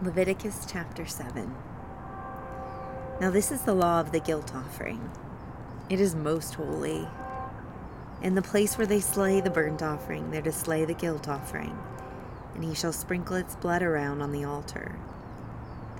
Leviticus 0.00 0.64
chapter 0.70 1.04
7. 1.04 1.52
Now, 3.20 3.30
this 3.30 3.50
is 3.50 3.62
the 3.62 3.74
law 3.74 3.98
of 3.98 4.12
the 4.12 4.20
guilt 4.20 4.54
offering. 4.54 5.10
It 5.90 5.98
is 5.98 6.14
most 6.14 6.54
holy. 6.54 7.08
In 8.22 8.36
the 8.36 8.42
place 8.42 8.78
where 8.78 8.86
they 8.86 9.00
slay 9.00 9.40
the 9.40 9.50
burnt 9.50 9.82
offering, 9.82 10.30
they're 10.30 10.40
to 10.42 10.52
slay 10.52 10.84
the 10.84 10.94
guilt 10.94 11.26
offering, 11.26 11.76
and 12.54 12.62
he 12.62 12.76
shall 12.76 12.92
sprinkle 12.92 13.34
its 13.34 13.56
blood 13.56 13.82
around 13.82 14.22
on 14.22 14.30
the 14.30 14.44
altar. 14.44 15.00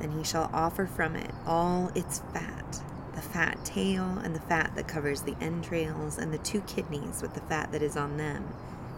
Then 0.01 0.13
he 0.13 0.23
shall 0.23 0.49
offer 0.53 0.87
from 0.87 1.17
it 1.17 1.33
all 1.45 1.91
its 1.97 2.21
fat 2.33 2.81
the 3.17 3.23
fat 3.23 3.65
tail, 3.65 4.21
and 4.23 4.33
the 4.33 4.41
fat 4.43 4.77
that 4.77 4.87
covers 4.87 5.23
the 5.23 5.35
entrails, 5.41 6.19
and 6.19 6.33
the 6.33 6.39
two 6.39 6.61
kidneys 6.61 7.21
with 7.21 7.35
the 7.35 7.41
fat 7.41 7.73
that 7.73 7.83
is 7.83 7.97
on 7.97 8.17
them, 8.17 8.45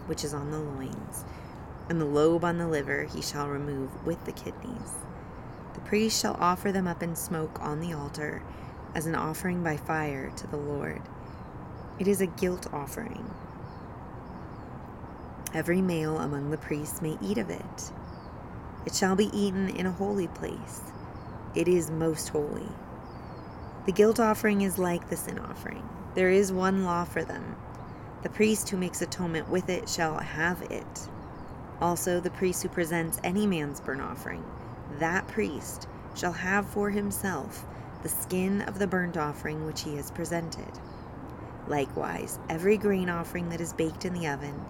which 0.05 0.23
is 0.23 0.31
on 0.31 0.51
the 0.51 0.59
loins 0.59 1.25
and 1.91 1.99
the 1.99 2.05
lobe 2.05 2.45
on 2.45 2.57
the 2.57 2.69
liver 2.69 3.03
he 3.03 3.21
shall 3.21 3.49
remove 3.49 4.05
with 4.05 4.23
the 4.23 4.31
kidneys. 4.31 4.93
The 5.73 5.81
priest 5.81 6.21
shall 6.21 6.37
offer 6.39 6.71
them 6.71 6.87
up 6.87 7.03
in 7.03 7.17
smoke 7.17 7.59
on 7.61 7.81
the 7.81 7.91
altar 7.91 8.41
as 8.95 9.07
an 9.07 9.13
offering 9.13 9.61
by 9.61 9.75
fire 9.75 10.31
to 10.37 10.47
the 10.47 10.55
Lord. 10.55 11.01
It 11.99 12.07
is 12.07 12.21
a 12.21 12.27
guilt 12.27 12.71
offering. 12.71 13.29
Every 15.53 15.81
male 15.81 16.17
among 16.17 16.49
the 16.49 16.57
priests 16.57 17.01
may 17.01 17.17
eat 17.21 17.37
of 17.37 17.49
it. 17.49 17.91
It 18.85 18.95
shall 18.95 19.17
be 19.17 19.29
eaten 19.37 19.67
in 19.67 19.85
a 19.85 19.91
holy 19.91 20.29
place. 20.29 20.79
It 21.55 21.67
is 21.67 21.91
most 21.91 22.29
holy. 22.29 22.69
The 23.85 23.91
guilt 23.91 24.17
offering 24.17 24.61
is 24.61 24.79
like 24.79 25.09
the 25.09 25.17
sin 25.17 25.39
offering. 25.39 25.83
There 26.15 26.29
is 26.29 26.53
one 26.53 26.85
law 26.85 27.03
for 27.03 27.25
them. 27.25 27.57
The 28.23 28.29
priest 28.29 28.69
who 28.69 28.77
makes 28.77 29.01
atonement 29.01 29.49
with 29.49 29.67
it 29.67 29.89
shall 29.89 30.19
have 30.19 30.61
it 30.71 31.09
also, 31.81 32.19
the 32.19 32.29
priest 32.29 32.61
who 32.61 32.69
presents 32.69 33.19
any 33.23 33.47
man's 33.47 33.81
burnt 33.81 34.01
offering, 34.01 34.45
that 34.99 35.27
priest 35.27 35.87
shall 36.15 36.33
have 36.33 36.67
for 36.67 36.89
himself 36.89 37.65
the 38.03 38.09
skin 38.09 38.61
of 38.61 38.79
the 38.79 38.87
burnt 38.87 39.17
offering 39.17 39.65
which 39.65 39.81
he 39.81 39.95
has 39.95 40.11
presented. 40.11 40.79
Likewise, 41.67 42.39
every 42.49 42.77
grain 42.77 43.09
offering 43.09 43.49
that 43.49 43.61
is 43.61 43.73
baked 43.73 44.05
in 44.05 44.13
the 44.13 44.27
oven, 44.27 44.65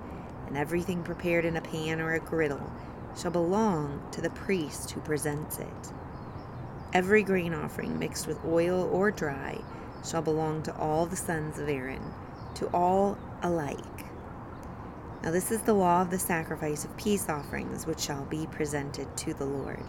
and 0.47 0.57
everything 0.57 1.03
prepared 1.03 1.45
in 1.45 1.57
a 1.57 1.61
pan 1.61 1.99
or 1.99 2.13
a 2.13 2.19
griddle, 2.19 2.71
shall 3.17 3.31
belong 3.31 4.01
to 4.11 4.21
the 4.21 4.29
priest 4.29 4.91
who 4.91 5.01
presents 5.01 5.59
it. 5.59 5.93
Every 6.93 7.23
grain 7.23 7.53
offering 7.53 7.97
mixed 7.99 8.27
with 8.27 8.43
oil 8.45 8.89
or 8.91 9.11
dry 9.11 9.61
shall 10.05 10.21
belong 10.21 10.63
to 10.63 10.75
all 10.77 11.05
the 11.05 11.15
sons 11.15 11.59
of 11.59 11.69
Aaron, 11.69 12.03
to 12.55 12.67
all 12.67 13.17
alike. 13.41 14.05
Now, 15.23 15.29
this 15.29 15.51
is 15.51 15.61
the 15.61 15.73
law 15.73 16.01
of 16.01 16.09
the 16.09 16.17
sacrifice 16.17 16.83
of 16.83 16.97
peace 16.97 17.29
offerings, 17.29 17.85
which 17.85 17.99
shall 17.99 18.25
be 18.25 18.47
presented 18.47 19.15
to 19.17 19.35
the 19.35 19.45
Lord. 19.45 19.83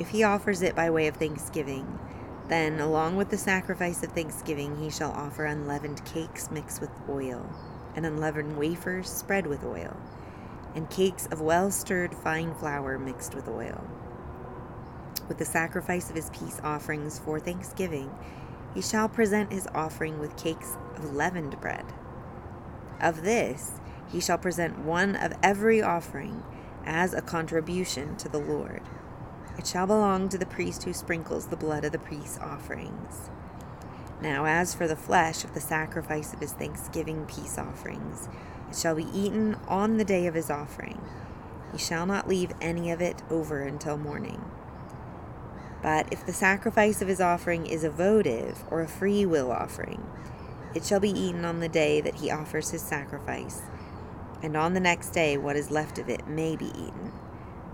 If 0.00 0.08
he 0.08 0.24
offers 0.24 0.60
it 0.60 0.74
by 0.74 0.90
way 0.90 1.06
of 1.06 1.16
thanksgiving, 1.16 2.00
then, 2.48 2.80
along 2.80 3.16
with 3.16 3.30
the 3.30 3.38
sacrifice 3.38 4.02
of 4.02 4.10
thanksgiving, 4.10 4.76
he 4.76 4.90
shall 4.90 5.12
offer 5.12 5.44
unleavened 5.44 6.04
cakes 6.04 6.50
mixed 6.50 6.80
with 6.80 6.90
oil, 7.08 7.48
and 7.94 8.04
unleavened 8.04 8.56
wafers 8.56 9.08
spread 9.08 9.46
with 9.46 9.62
oil, 9.62 9.96
and 10.74 10.90
cakes 10.90 11.26
of 11.26 11.40
well 11.40 11.70
stirred 11.70 12.12
fine 12.12 12.54
flour 12.56 12.98
mixed 12.98 13.36
with 13.36 13.48
oil. 13.48 13.88
With 15.28 15.38
the 15.38 15.44
sacrifice 15.44 16.10
of 16.10 16.16
his 16.16 16.30
peace 16.30 16.60
offerings 16.64 17.20
for 17.20 17.38
thanksgiving, 17.38 18.10
he 18.74 18.82
shall 18.82 19.08
present 19.08 19.52
his 19.52 19.68
offering 19.74 20.18
with 20.18 20.36
cakes 20.36 20.76
of 20.96 21.14
leavened 21.14 21.60
bread. 21.60 21.84
Of 23.00 23.22
this, 23.22 23.72
he 24.10 24.20
shall 24.20 24.38
present 24.38 24.78
one 24.78 25.16
of 25.16 25.32
every 25.42 25.82
offering 25.82 26.42
as 26.84 27.14
a 27.14 27.22
contribution 27.22 28.16
to 28.16 28.28
the 28.28 28.38
Lord. 28.38 28.82
It 29.58 29.66
shall 29.66 29.86
belong 29.86 30.28
to 30.30 30.38
the 30.38 30.46
priest 30.46 30.84
who 30.84 30.92
sprinkles 30.92 31.46
the 31.46 31.56
blood 31.56 31.84
of 31.84 31.92
the 31.92 31.98
peace 31.98 32.38
offerings. 32.40 33.30
Now, 34.20 34.46
as 34.46 34.74
for 34.74 34.88
the 34.88 34.96
flesh 34.96 35.44
of 35.44 35.54
the 35.54 35.60
sacrifice 35.60 36.32
of 36.32 36.40
his 36.40 36.52
thanksgiving 36.52 37.26
peace 37.26 37.58
offerings, 37.58 38.28
it 38.70 38.76
shall 38.76 38.94
be 38.94 39.06
eaten 39.12 39.56
on 39.68 39.96
the 39.96 40.04
day 40.04 40.26
of 40.26 40.34
his 40.34 40.50
offering. 40.50 41.00
He 41.72 41.78
shall 41.78 42.06
not 42.06 42.28
leave 42.28 42.52
any 42.60 42.90
of 42.90 43.00
it 43.00 43.22
over 43.30 43.62
until 43.62 43.96
morning. 43.96 44.44
But 45.82 46.10
if 46.10 46.24
the 46.24 46.32
sacrifice 46.32 47.02
of 47.02 47.08
his 47.08 47.20
offering 47.20 47.66
is 47.66 47.84
a 47.84 47.90
votive 47.90 48.64
or 48.70 48.80
a 48.80 48.88
free 48.88 49.26
will 49.26 49.52
offering, 49.52 50.06
it 50.74 50.84
shall 50.84 51.00
be 51.00 51.10
eaten 51.10 51.44
on 51.44 51.60
the 51.60 51.68
day 51.68 52.00
that 52.00 52.16
he 52.16 52.30
offers 52.30 52.70
his 52.70 52.82
sacrifice 52.82 53.62
and 54.44 54.58
on 54.58 54.74
the 54.74 54.80
next 54.80 55.08
day 55.10 55.38
what 55.38 55.56
is 55.56 55.70
left 55.70 55.98
of 55.98 56.10
it 56.10 56.28
may 56.28 56.54
be 56.54 56.66
eaten. 56.66 57.12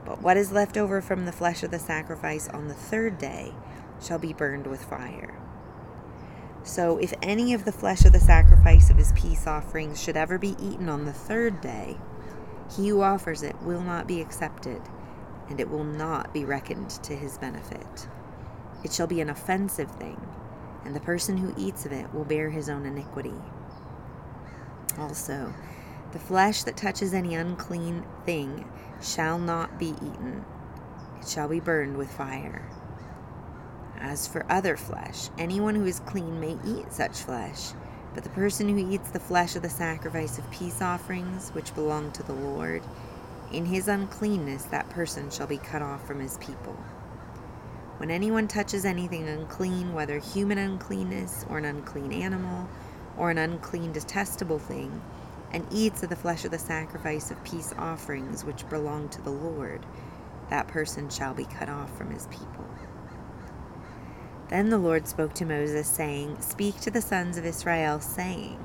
But 0.07 0.23
what 0.23 0.37
is 0.37 0.53
left 0.53 0.77
over 0.77 1.03
from 1.03 1.27
the 1.27 1.33
flesh 1.33 1.65
of 1.65 1.73
the 1.73 1.81
sacrifice 1.81 2.49
on 2.49 2.69
the 2.69 2.75
third 2.75 3.19
day 3.19 3.53
shall 4.01 4.21
be 4.21 4.33
burned 4.33 4.69
with 4.69 4.85
fire. 4.85 5.37
So, 6.63 6.99
if 6.99 7.13
any 7.23 7.55
of 7.55 7.65
the 7.65 7.73
flesh 7.73 8.05
of 8.05 8.13
the 8.13 8.21
sacrifice 8.21 8.89
of 8.89 8.99
his 8.99 9.13
peace 9.13 9.49
offerings 9.49 10.01
should 10.01 10.17
ever 10.17 10.39
be 10.39 10.55
eaten 10.61 10.89
on 10.89 11.07
the 11.07 11.13
third 11.13 11.61
day, 11.61 11.97
he 12.77 12.89
who 12.89 13.03
offers 13.03 13.43
it 13.43 13.61
will 13.63 13.83
not 13.83 14.07
be 14.07 14.21
accepted, 14.21 14.81
and 15.49 15.59
it 15.59 15.71
will 15.71 15.85
not 15.85 16.33
be 16.33 16.45
reckoned 16.45 16.91
to 17.03 17.17
his 17.17 17.37
benefit. 17.39 18.07
It 18.85 18.93
shall 18.93 19.09
be 19.09 19.21
an 19.21 19.31
offensive 19.31 19.91
thing, 19.93 20.21
and 20.85 20.95
the 20.95 21.01
person 21.01 21.37
who 21.39 21.55
eats 21.57 21.85
of 21.85 21.93
it 21.93 22.15
will 22.15 22.25
bear 22.25 22.51
his 22.51 22.69
own 22.69 22.87
iniquity. 22.87 23.35
Also, 24.99 25.53
the 26.13 26.19
flesh 26.19 26.65
that 26.65 26.77
touches 26.77 27.15
any 27.15 27.35
unclean 27.35 28.05
thing 28.27 28.71
shall 29.03 29.39
not 29.39 29.79
be 29.79 29.91
eaten, 29.91 30.45
it 31.21 31.29
shall 31.29 31.49
be 31.49 31.61
burned 31.61 31.97
with 31.97 32.11
fire. 32.11 32.69
As 33.99 34.27
for 34.27 34.45
other 34.51 34.77
flesh, 34.77 35.29
anyone 35.39 35.75
who 35.75 35.85
is 35.85 36.01
clean 36.01 36.41
may 36.41 36.57
eat 36.67 36.93
such 36.93 37.19
flesh, 37.19 37.73
but 38.15 38.25
the 38.25 38.31
person 38.31 38.69
who 38.69 38.91
eats 38.91 39.11
the 39.11 39.21
flesh 39.21 39.55
of 39.57 39.63
the 39.63 39.71
sacrifice 39.71 40.39
of 40.39 40.51
peace 40.51 40.83
offerings, 40.83 41.51
which 41.51 41.75
belong 41.75 42.11
to 42.13 42.23
the 42.23 42.33
Lord, 42.33 42.83
in 43.53 43.67
his 43.67 43.89
uncleanness 43.89 44.65
that 44.65 44.89
person 44.91 45.31
shall 45.31 45.47
be 45.47 45.59
cut 45.59 45.83
off 45.83 46.07
from 46.07 46.21
his 46.21 46.39
people. 46.39 46.77
When 47.99 48.11
anyone 48.11 48.49
touches 48.49 48.85
anything 48.85 49.29
unclean, 49.29 49.93
whether 49.93 50.19
human 50.19 50.57
uncleanness, 50.57 51.45
or 51.51 51.59
an 51.59 51.67
unclean 51.67 52.13
animal, 52.13 52.69
or 53.19 53.31
an 53.31 53.39
unclean 53.39 53.93
detestable 53.93 54.59
thing, 54.59 55.03
and 55.53 55.67
eats 55.71 56.03
of 56.03 56.09
the 56.09 56.17
flesh 56.17 56.45
of 56.45 56.51
the 56.51 56.59
sacrifice 56.59 57.31
of 57.31 57.43
peace 57.45 57.75
offerings 57.79 58.45
which 58.45 58.69
belong 58.69 59.09
to 59.09 59.23
the 59.23 59.31
Lord, 59.31 59.85
that 60.49 60.69
person 60.69 61.09
shall 61.09 61.35
be 61.35 61.45
cut 61.45 61.69
off 61.69 61.97
from 61.97 62.11
his 62.11 62.27
people. 62.27 62.67
Then 64.49 64.71
the 64.71 64.79
Lord 64.79 65.07
spoke 65.07 65.33
to 65.35 65.45
Moses, 65.45 65.89
saying, 65.89 66.41
Speak 66.41 66.81
to 66.81 66.91
the 66.91 67.01
sons 67.01 67.39
of 67.39 67.45
Israel, 67.45 68.01
saying, 68.01 68.59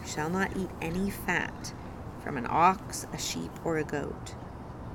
You 0.00 0.06
shall 0.06 0.28
not 0.28 0.56
eat 0.56 0.70
any 0.80 1.10
fat 1.10 1.72
from 2.22 2.36
an 2.36 2.46
ox, 2.48 3.06
a 3.12 3.18
sheep, 3.18 3.52
or 3.64 3.78
a 3.78 3.84
goat. 3.84 4.34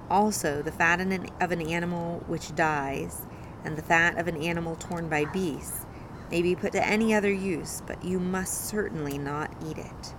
Also, 0.09 0.61
the 0.61 0.71
fat 0.71 0.99
of 0.99 1.51
an 1.51 1.61
animal 1.61 2.23
which 2.27 2.53
dies, 2.55 3.25
and 3.63 3.77
the 3.77 3.81
fat 3.81 4.17
of 4.17 4.27
an 4.27 4.37
animal 4.37 4.75
torn 4.75 5.07
by 5.07 5.25
beasts, 5.25 5.85
may 6.29 6.41
be 6.41 6.55
put 6.55 6.73
to 6.73 6.85
any 6.85 7.13
other 7.13 7.31
use, 7.31 7.81
but 7.87 8.03
you 8.03 8.19
must 8.19 8.65
certainly 8.65 9.17
not 9.17 9.51
eat 9.65 9.77
it. 9.77 10.13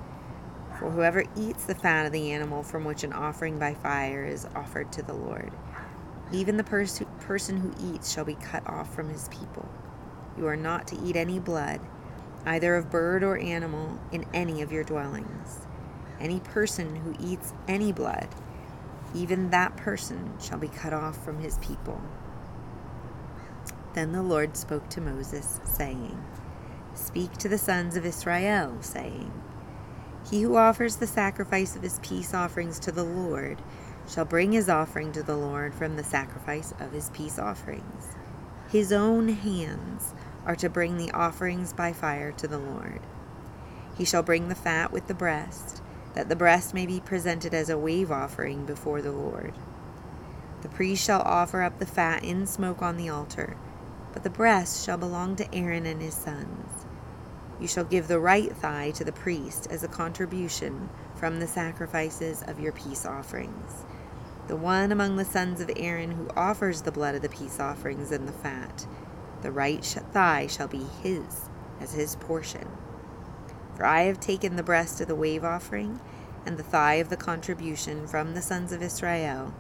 For 0.79 0.91
whoever 0.91 1.25
eats 1.37 1.65
the 1.65 1.75
fat 1.75 2.05
of 2.05 2.13
the 2.13 2.33
animal 2.33 2.63
from 2.63 2.85
which 2.85 3.03
an 3.03 3.13
offering 3.13 3.59
by 3.59 3.75
fire 3.75 4.25
is 4.27 4.47
offered 4.55 4.93
to 4.93 5.03
the 5.03 5.15
Lord, 5.15 5.53
even 6.33 6.59
the 6.59 6.65
pers- 6.65 7.03
person 7.21 7.57
who 7.59 7.95
eats 7.95 8.13
shall 8.13 8.25
be 8.25 8.35
cut 8.35 8.67
off 8.69 8.95
from 8.95 9.09
his 9.09 9.29
people. 9.29 9.69
You 10.37 10.47
are 10.47 10.57
not 10.57 10.87
to 10.89 11.01
eat 11.01 11.17
any 11.17 11.39
blood, 11.39 11.81
either 12.45 12.75
of 12.77 12.91
bird 12.91 13.25
or 13.25 13.39
animal, 13.39 13.99
in 14.13 14.27
any 14.35 14.61
of 14.61 14.71
your 14.71 14.85
dwellings. 14.85 15.67
Any 16.21 16.41
person 16.41 16.97
who 16.97 17.15
eats 17.19 17.55
any 17.67 17.91
blood, 17.91 18.29
even 19.15 19.51
that 19.51 19.77
person 19.79 20.35
shall 20.39 20.59
be 20.59 20.69
cut 20.69 20.93
off 20.93 21.25
from 21.25 21.39
his 21.39 21.57
people. 21.59 22.03
Then 23.95 24.13
the 24.13 24.23
Lord 24.23 24.59
spoke 24.59 24.91
to 24.91 25.01
Moses, 25.01 25.59
saying, 25.65 26.23
Speak 26.95 27.33
to 27.39 27.49
the 27.49 27.59
sons 27.59 27.97
of 27.97 28.05
Israel, 28.05 28.77
saying, 28.81 29.33
he 30.31 30.43
who 30.43 30.57
offers 30.57 30.97
the 30.97 31.07
sacrifice 31.07 31.77
of 31.77 31.83
his 31.83 32.01
peace 32.01 32.35
offerings 32.35 32.79
to 32.81 32.91
the 32.91 33.05
Lord 33.05 33.63
shall 34.09 34.25
bring 34.25 34.53
his 34.53 34.69
offering 34.69 35.13
to 35.13 35.23
the 35.23 35.37
Lord 35.37 35.75
from 35.75 35.97
the 35.97 36.05
sacrifice 36.05 36.73
of 36.81 36.93
his 36.93 37.11
peace 37.11 37.39
offerings. 37.39 38.09
His 38.69 38.93
own 38.93 39.29
hands 39.29 40.15
are 40.45 40.57
to 40.57 40.69
bring 40.69 40.97
the 40.97 41.13
offerings 41.13 41.73
by 41.73 41.93
fire 41.93 42.33
to 42.33 42.49
the 42.49 42.59
Lord. 42.59 43.01
He 43.97 44.05
shall 44.05 44.23
bring 44.23 44.49
the 44.49 44.55
fat 44.55 44.93
with 44.93 45.07
the 45.07 45.15
breast, 45.15 45.81
that 46.15 46.29
the 46.29 46.37
breast 46.37 46.75
may 46.75 46.87
be 46.87 47.01
presented 47.01 47.55
as 47.55 47.69
a 47.69 47.79
wave 47.79 48.11
offering 48.11 48.65
before 48.65 49.03
the 49.03 49.13
Lord. 49.13 49.55
The 50.63 50.69
priest 50.69 51.05
shall 51.05 51.23
offer 51.23 51.63
up 51.63 51.79
the 51.79 51.87
fat 51.87 52.25
in 52.25 52.47
smoke 52.47 52.83
on 52.83 52.97
the 52.97 53.09
altar, 53.09 53.57
but 54.13 54.25
the 54.25 54.31
breast 54.31 54.85
shall 54.85 54.99
belong 54.99 55.37
to 55.37 55.55
Aaron 55.55 55.87
and 55.87 56.03
his 56.03 56.15
sons. 56.15 56.86
You 57.61 57.67
shall 57.67 57.85
give 57.85 58.09
the 58.09 58.21
right 58.21 58.55
thigh 58.55 58.91
to 58.93 59.05
the 59.05 59.13
priest 59.13 59.67
as 59.71 59.83
a 59.83 59.89
contribution 59.89 60.91
from 61.15 61.41
the 61.41 61.47
sacrifices 61.47 62.43
of 62.47 62.61
your 62.61 62.73
peace 62.73 63.07
offerings. 63.07 63.85
the 64.49 64.57
one 64.57 64.93
among 64.93 65.17
the 65.17 65.25
sons 65.25 65.61
of 65.61 65.71
Aaron 65.77 66.13
who 66.13 66.29
offers 66.37 66.83
the 66.83 66.93
blood 66.93 67.15
of 67.17 67.23
the 67.23 67.29
peace 67.29 67.59
offerings 67.59 68.13
and 68.13 68.29
the 68.29 68.33
fat, 68.33 68.87
the 69.43 69.51
right 69.51 69.85
thigh 70.13 70.47
shall 70.47 70.69
be 70.69 70.85
his 71.03 71.49
as 71.81 71.95
his 71.95 72.17
portion. 72.17 72.69
For 73.75 73.85
I 73.85 74.03
have 74.03 74.21
taken 74.21 74.57
the 74.57 74.63
breast 74.63 75.01
of 75.01 75.09
the 75.09 75.15
wave 75.17 75.45
offering 75.45 76.01
and 76.45 76.57
the 76.57 76.63
thigh 76.63 76.95
of 76.95 77.09
the 77.09 77.17
contribution 77.17 78.07
from 78.07 78.35
the 78.35 78.43
sons 78.43 78.71
of 78.73 78.83
Israel, 78.83 79.53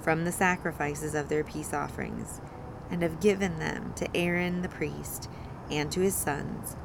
from 0.00 0.24
the 0.24 0.32
sacrifices 0.32 1.14
of 1.14 1.28
their 1.28 1.44
peace 1.44 1.72
offerings, 1.72 2.40
and 2.90 3.02
have 3.02 3.20
given 3.20 3.58
them 3.58 3.92
to 3.96 4.16
Aaron 4.16 4.62
the 4.62 4.68
priest 4.68 5.30
and 5.70 5.90
to 5.92 6.00
his 6.00 6.14
sons 6.14 6.76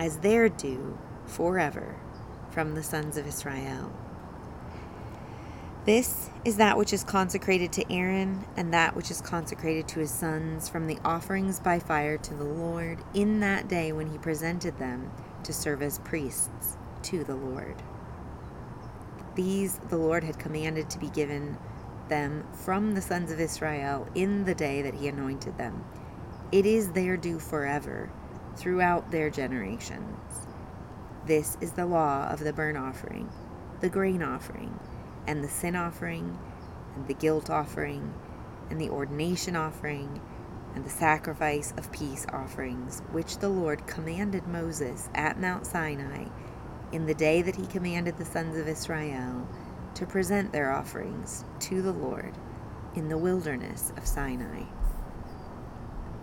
as 0.00 0.16
their 0.20 0.48
due 0.48 0.96
forever 1.26 1.94
from 2.48 2.74
the 2.74 2.82
sons 2.82 3.18
of 3.18 3.26
Israel. 3.26 3.92
This 5.84 6.30
is 6.42 6.56
that 6.56 6.78
which 6.78 6.94
is 6.94 7.04
consecrated 7.04 7.70
to 7.74 7.92
Aaron, 7.92 8.46
and 8.56 8.72
that 8.72 8.96
which 8.96 9.10
is 9.10 9.20
consecrated 9.20 9.86
to 9.88 10.00
his 10.00 10.10
sons 10.10 10.70
from 10.70 10.86
the 10.86 10.96
offerings 11.04 11.60
by 11.60 11.78
fire 11.78 12.16
to 12.16 12.34
the 12.34 12.44
Lord 12.44 12.98
in 13.12 13.40
that 13.40 13.68
day 13.68 13.92
when 13.92 14.06
he 14.06 14.16
presented 14.16 14.78
them 14.78 15.12
to 15.44 15.52
serve 15.52 15.82
as 15.82 15.98
priests 15.98 16.78
to 17.02 17.22
the 17.22 17.36
Lord. 17.36 17.82
These 19.34 19.80
the 19.90 19.98
Lord 19.98 20.24
had 20.24 20.38
commanded 20.38 20.88
to 20.90 20.98
be 20.98 21.10
given 21.10 21.58
them 22.08 22.46
from 22.54 22.94
the 22.94 23.02
sons 23.02 23.30
of 23.30 23.38
Israel 23.38 24.08
in 24.14 24.44
the 24.46 24.54
day 24.54 24.80
that 24.80 24.94
he 24.94 25.08
anointed 25.08 25.58
them. 25.58 25.84
It 26.52 26.64
is 26.64 26.92
their 26.92 27.18
due 27.18 27.38
forever, 27.38 28.10
throughout 28.56 29.10
their 29.10 29.30
generations. 29.30 30.46
This 31.26 31.56
is 31.60 31.72
the 31.72 31.86
law 31.86 32.28
of 32.28 32.40
the 32.40 32.52
burnt 32.52 32.78
offering, 32.78 33.30
the 33.80 33.88
grain 33.88 34.22
offering 34.22 34.78
and 35.26 35.44
the 35.44 35.48
sin 35.48 35.76
offering, 35.76 36.38
and 36.96 37.06
the 37.06 37.14
guilt 37.14 37.50
offering, 37.50 38.12
and 38.68 38.80
the 38.80 38.90
ordination 38.90 39.54
offering, 39.54 40.20
and 40.74 40.84
the 40.84 40.90
sacrifice 40.90 41.72
of 41.76 41.92
peace 41.92 42.26
offerings, 42.32 43.00
which 43.12 43.38
the 43.38 43.48
Lord 43.48 43.86
commanded 43.86 44.46
Moses 44.46 45.08
at 45.14 45.40
Mount 45.40 45.66
Sinai 45.66 46.26
in 46.92 47.06
the 47.06 47.14
day 47.14 47.42
that 47.42 47.56
he 47.56 47.66
commanded 47.66 48.18
the 48.18 48.24
sons 48.24 48.56
of 48.56 48.66
Israel 48.66 49.46
to 49.94 50.06
present 50.06 50.52
their 50.52 50.72
offerings 50.72 51.44
to 51.60 51.82
the 51.82 51.92
Lord 51.92 52.36
in 52.94 53.08
the 53.08 53.18
wilderness 53.18 53.92
of 53.96 54.06
Sinai. 54.06 54.64